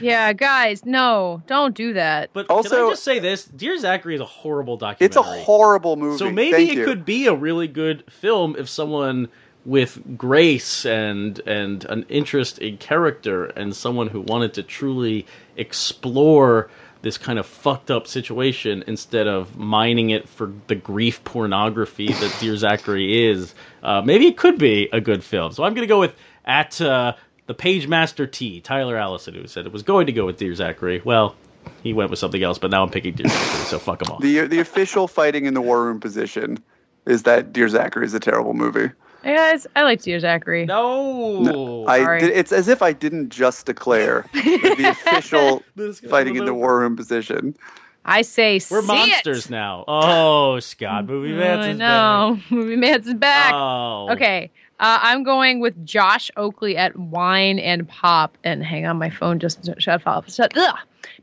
[0.00, 2.30] Yeah, guys, no, don't do that.
[2.32, 3.44] but can Also- I just say this?
[3.44, 6.18] Dear Zachary is a horrible documentary It's a horrible movie.
[6.18, 6.84] So maybe Thank it you.
[6.84, 9.28] could be a really good film if someone
[9.66, 15.24] with grace and and an interest in character and someone who wanted to truly
[15.56, 16.68] explore
[17.04, 22.34] this kind of fucked up situation instead of mining it for the grief pornography that
[22.40, 23.54] Dear Zachary is.
[23.82, 25.52] Uh, maybe it could be a good film.
[25.52, 27.12] So I'm going to go with at uh,
[27.46, 30.54] the Page Master T, Tyler Allison, who said it was going to go with Dear
[30.54, 31.02] Zachary.
[31.04, 31.36] Well,
[31.82, 34.22] he went with something else, but now I'm picking Dear Zachary, so fuck him off.
[34.22, 36.58] the the official fighting in the war room position
[37.06, 38.90] is that Dear Zachary is a terrible movie.
[39.24, 40.66] Hey guys, I like Dear Zachary.
[40.66, 45.62] No, I did, it's as if I didn't just declare the official
[46.10, 47.56] fighting in the war room position.
[48.04, 49.50] I say We're see monsters it.
[49.50, 49.86] now.
[49.88, 52.38] Oh, Scott, movie Vance I is know.
[52.50, 53.52] Movie Man's is back.
[53.52, 53.54] back.
[53.54, 54.50] Oh, Okay.
[54.78, 58.36] Uh, I'm going with Josh Oakley at Wine and Pop.
[58.44, 60.30] And hang on, my phone just shut off.
[60.30, 60.76] Shut, ugh.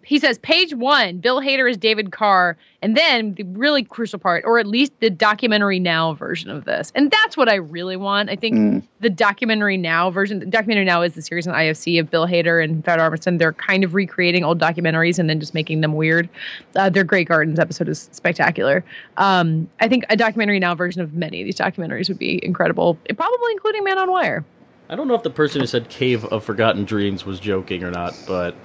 [0.04, 2.58] He says, page one, Bill Hader is David Carr.
[2.84, 6.92] And then the really crucial part, or at least the documentary now version of this.
[6.96, 8.30] And that's what I really want.
[8.32, 8.84] I think Mm.
[9.02, 12.64] the documentary now version, the documentary now is the series on IFC of Bill Hader
[12.64, 13.38] and Fred Armisen.
[13.38, 16.28] They're kind of recreating old documentaries and then just making them weird.
[16.76, 18.84] Uh, their Grey Gardens episode is spectacular.
[19.18, 22.98] Um, I think a documentary now version of many of these documentaries would be incredible,
[23.16, 24.44] probably including Man on Wire.
[24.90, 27.92] I don't know if the person who said Cave of Forgotten Dreams was joking or
[27.92, 28.56] not, but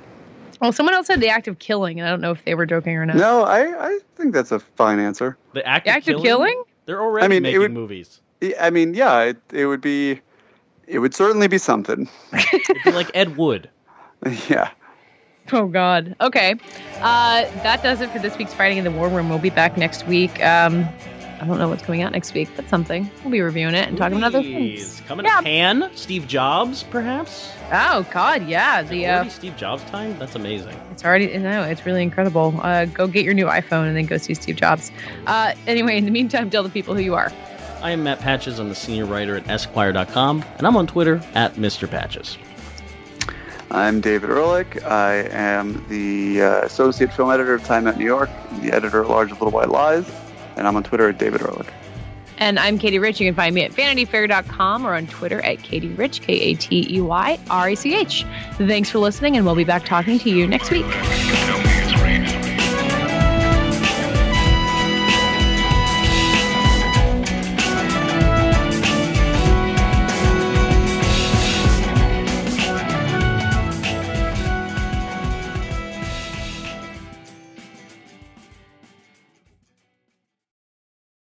[0.60, 2.66] Well, someone else said the act of killing, and I don't know if they were
[2.66, 3.16] joking or not.
[3.16, 5.36] No, I, I think that's a fine answer.
[5.52, 6.62] the act, The of, act of killing, killing?
[6.86, 8.20] They're already I mean, making would- movies.
[8.60, 10.20] I mean, yeah, it, it would be,
[10.86, 12.08] it would certainly be something.
[12.32, 13.68] It'd be like Ed Wood.
[14.48, 14.70] yeah.
[15.52, 16.14] Oh God.
[16.20, 16.54] Okay.
[16.96, 19.28] Uh, that does it for this week's Fighting in the War Room.
[19.28, 20.42] We'll be back next week.
[20.44, 20.86] Um,
[21.40, 23.10] I don't know what's coming out next week, but something.
[23.22, 24.96] We'll be reviewing it and talking about other Movies.
[24.96, 25.08] things.
[25.08, 25.36] Coming Yeah.
[25.38, 27.50] to Pan, Steve Jobs, perhaps.
[27.72, 28.82] Oh God, yeah.
[28.82, 30.18] The uh, Steve Jobs time.
[30.18, 30.74] That's amazing.
[30.92, 32.58] it's already no, it's really incredible.
[32.62, 34.90] Uh, go get your new iPhone and then go see Steve Jobs.
[35.26, 37.32] Uh, anyway, in the meantime, tell the people who you are.
[37.82, 38.58] I am Matt Patches.
[38.58, 41.88] I'm the senior writer at Esquire.com, and I'm on Twitter at Mr.
[41.88, 42.38] Patches.
[43.70, 44.82] I'm David Ehrlich.
[44.84, 48.30] I am the uh, associate film editor of Time Out New York,
[48.62, 50.08] the editor at large of Little White Lies,
[50.56, 51.68] and I'm on Twitter at David Ehrlich.
[52.38, 53.20] And I'm Katey Rich.
[53.20, 56.86] You can find me at vanityfair.com or on Twitter at Katey Rich, K A T
[56.96, 58.26] E Y R A C H.
[58.58, 60.86] Thanks for listening, and we'll be back talking to you next week.